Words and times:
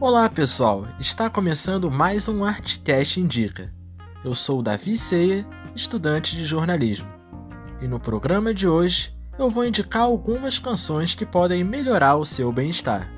Olá 0.00 0.28
pessoal, 0.28 0.86
está 1.00 1.28
começando 1.28 1.90
mais 1.90 2.28
um 2.28 2.44
Artcast 2.44 3.18
Indica. 3.18 3.74
Eu 4.24 4.32
sou 4.32 4.62
Davi 4.62 4.96
Ceia, 4.96 5.44
estudante 5.74 6.36
de 6.36 6.44
jornalismo, 6.44 7.08
e 7.82 7.88
no 7.88 7.98
programa 7.98 8.54
de 8.54 8.68
hoje 8.68 9.12
eu 9.36 9.50
vou 9.50 9.64
indicar 9.64 10.02
algumas 10.02 10.56
canções 10.56 11.16
que 11.16 11.26
podem 11.26 11.64
melhorar 11.64 12.14
o 12.14 12.24
seu 12.24 12.52
bem-estar. 12.52 13.10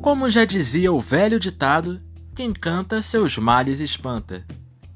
Como 0.00 0.30
já 0.30 0.44
dizia 0.44 0.92
o 0.92 1.00
velho 1.00 1.40
ditado, 1.40 2.00
quem 2.32 2.52
canta 2.52 3.02
seus 3.02 3.36
males 3.38 3.80
espanta. 3.80 4.46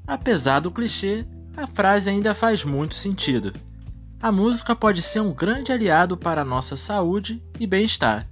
Apesar 0.07 0.61
do 0.61 0.71
clichê, 0.71 1.25
a 1.57 1.65
frase 1.65 2.07
ainda 2.07 2.35
faz 2.35 2.63
muito 2.63 2.93
sentido. 2.93 3.51
A 4.21 4.31
música 4.31 4.75
pode 4.75 5.01
ser 5.01 5.21
um 5.21 5.33
grande 5.33 5.71
aliado 5.71 6.15
para 6.15 6.41
a 6.41 6.45
nossa 6.45 6.75
saúde 6.75 7.43
e 7.59 7.65
bem-estar, 7.65 8.27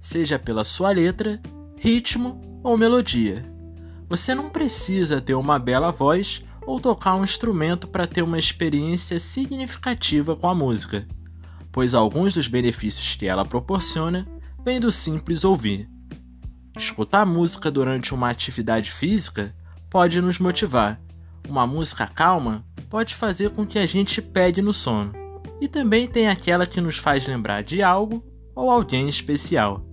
seja 0.00 0.38
pela 0.38 0.64
sua 0.64 0.90
letra, 0.90 1.38
ritmo 1.76 2.40
ou 2.64 2.78
melodia. 2.78 3.44
Você 4.08 4.34
não 4.34 4.48
precisa 4.48 5.20
ter 5.20 5.34
uma 5.34 5.58
bela 5.58 5.92
voz 5.92 6.42
ou 6.66 6.80
tocar 6.80 7.14
um 7.16 7.24
instrumento 7.24 7.86
para 7.86 8.06
ter 8.06 8.22
uma 8.22 8.38
experiência 8.38 9.20
significativa 9.20 10.34
com 10.34 10.48
a 10.48 10.54
música, 10.54 11.06
pois 11.70 11.94
alguns 11.94 12.32
dos 12.32 12.48
benefícios 12.48 13.14
que 13.14 13.26
ela 13.26 13.44
proporciona 13.44 14.26
vêm 14.64 14.80
do 14.80 14.90
simples 14.90 15.44
ouvir. 15.44 15.86
Escutar 16.78 17.26
música 17.26 17.70
durante 17.70 18.14
uma 18.14 18.30
atividade 18.30 18.90
física 18.90 19.54
pode 19.90 20.20
nos 20.20 20.38
motivar. 20.38 20.98
Uma 21.48 21.66
música 21.66 22.06
calma 22.06 22.64
pode 22.90 23.14
fazer 23.14 23.50
com 23.50 23.64
que 23.64 23.78
a 23.78 23.86
gente 23.86 24.20
pegue 24.20 24.60
no 24.60 24.72
sono. 24.72 25.12
E 25.60 25.68
também 25.68 26.08
tem 26.08 26.28
aquela 26.28 26.66
que 26.66 26.80
nos 26.80 26.98
faz 26.98 27.26
lembrar 27.26 27.62
de 27.62 27.82
algo 27.82 28.24
ou 28.54 28.68
alguém 28.68 29.08
especial. 29.08 29.86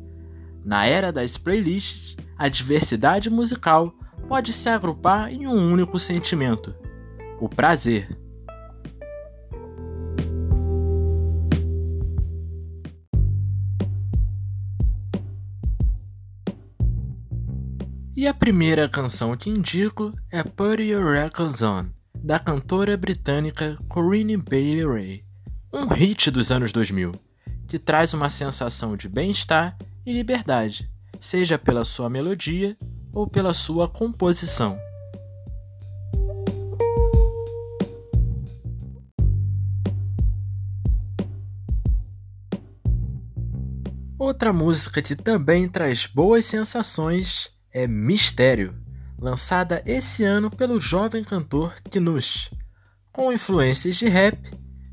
Na 0.65 0.85
era 0.85 1.11
das 1.11 1.37
playlists, 1.37 2.17
a 2.35 2.49
diversidade 2.49 3.29
musical 3.29 3.93
pode 4.27 4.51
se 4.51 4.67
agrupar 4.67 5.31
em 5.31 5.47
um 5.47 5.71
único 5.71 5.99
sentimento: 5.99 6.73
o 7.39 7.47
prazer. 7.47 8.09
E 18.15 18.25
a 18.25 18.33
primeira 18.33 18.89
canção 18.89 19.37
que 19.37 19.47
indico 19.47 20.11
é 20.31 20.41
Put 20.41 20.81
Your 20.81 21.13
Records 21.13 21.61
On, 21.61 21.85
da 22.27 22.37
cantora 22.37 22.97
britânica 22.97 23.77
Corinne 23.87 24.35
Bailey 24.35 24.85
Rae, 24.85 25.23
um 25.71 25.87
hit 25.87 26.29
dos 26.29 26.51
anos 26.51 26.73
2000, 26.73 27.13
que 27.65 27.79
traz 27.79 28.13
uma 28.13 28.29
sensação 28.29 28.97
de 28.97 29.07
bem-estar 29.07 29.77
e 30.05 30.11
liberdade, 30.11 30.91
seja 31.21 31.57
pela 31.57 31.85
sua 31.85 32.09
melodia 32.09 32.77
ou 33.13 33.29
pela 33.29 33.53
sua 33.53 33.87
composição. 33.87 34.77
Outra 44.19 44.51
música 44.51 45.01
que 45.01 45.15
também 45.15 45.69
traz 45.69 46.05
boas 46.05 46.43
sensações 46.43 47.49
é 47.71 47.87
Mistério 47.87 48.75
lançada 49.19 49.81
esse 49.85 50.23
ano 50.23 50.49
pelo 50.49 50.79
jovem 50.79 51.23
cantor 51.23 51.73
Knush. 51.91 52.51
Com 53.11 53.31
influências 53.31 53.95
de 53.95 54.07
rap, 54.07 54.37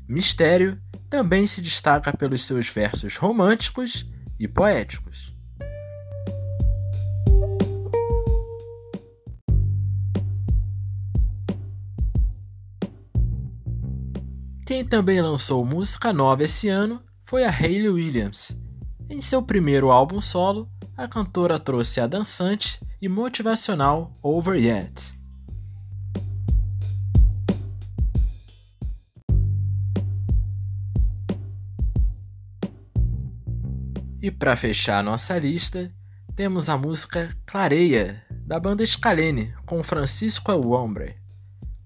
Mistério 0.07 0.79
também 1.09 1.45
se 1.45 1.61
destaca 1.61 2.15
pelos 2.15 2.41
seus 2.41 2.67
versos 2.67 3.17
românticos 3.17 4.05
e 4.39 4.47
poéticos. 4.47 5.35
Quem 14.65 14.83
também 14.83 15.21
lançou 15.21 15.63
música 15.63 16.11
nova 16.11 16.43
esse 16.43 16.67
ano 16.67 17.01
foi 17.23 17.43
a 17.45 17.51
Hayley 17.51 17.89
Williams. 17.89 18.57
Em 19.07 19.21
seu 19.21 19.41
primeiro 19.43 19.91
álbum 19.91 20.19
solo, 20.19 20.67
a 20.97 21.09
cantora 21.09 21.59
trouxe 21.59 21.99
a 21.99 22.07
dançante 22.07 22.79
e 23.01 23.09
motivacional 23.09 24.17
Over 24.23 24.57
Yet. 24.57 25.13
E 34.21 34.31
para 34.31 34.55
fechar 34.55 35.03
nossa 35.03 35.37
lista, 35.37 35.93
temos 36.33 36.69
a 36.69 36.77
música 36.77 37.35
Clareia, 37.45 38.23
da 38.29 38.59
banda 38.59 38.83
Scalene, 38.85 39.53
com 39.65 39.83
Francisco 39.83 40.51
El 40.51 40.69
Hombre. 40.69 41.17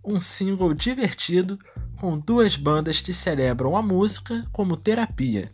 Um 0.06 0.20
single 0.20 0.74
divertido 0.74 1.60
com 1.98 2.18
duas 2.18 2.56
bandas 2.56 3.02
que 3.02 3.12
celebram 3.12 3.76
a 3.76 3.82
música 3.82 4.48
como 4.54 4.78
terapia. 4.78 5.52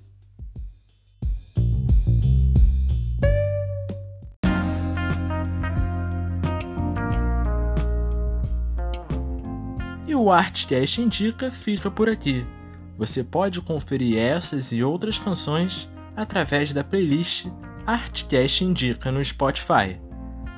E 10.07 10.13
o 10.13 10.31
Artcast 10.31 11.01
Indica 11.01 11.51
fica 11.51 11.89
por 11.89 12.07
aqui. 12.07 12.45
Você 12.97 13.23
pode 13.23 13.61
conferir 13.61 14.17
essas 14.17 14.71
e 14.71 14.83
outras 14.83 15.17
canções 15.17 15.89
através 16.15 16.73
da 16.73 16.83
playlist 16.83 17.47
Artcast 17.85 18.63
Indica 18.63 19.11
no 19.11 19.23
Spotify. 19.23 19.99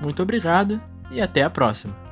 Muito 0.01 0.21
obrigado 0.21 0.81
e 1.09 1.21
até 1.21 1.43
a 1.43 1.49
próxima! 1.49 2.06